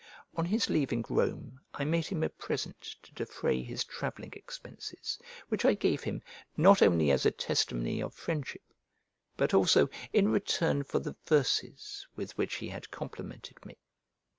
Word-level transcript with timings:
On 0.35 0.45
his 0.45 0.67
leaving 0.67 1.05
Rome 1.09 1.61
I 1.75 1.83
made 1.85 2.07
him 2.07 2.23
a 2.23 2.29
present 2.29 2.81
to 3.03 3.13
defray 3.13 3.61
his 3.61 3.83
travelling 3.83 4.33
expenses, 4.33 5.19
which 5.49 5.63
I 5.63 5.75
gave 5.75 6.01
him, 6.01 6.23
not 6.57 6.81
only 6.81 7.11
as 7.11 7.23
a 7.23 7.29
testimony 7.29 8.01
of 8.01 8.15
friendship, 8.15 8.63
but 9.37 9.53
also 9.53 9.91
in 10.11 10.29
return 10.29 10.83
for 10.83 10.97
the 10.97 11.15
verses 11.27 12.07
with 12.15 12.35
which 12.35 12.55
he 12.55 12.69
had 12.69 12.89
complimented 12.89 13.63
me. 13.63 13.77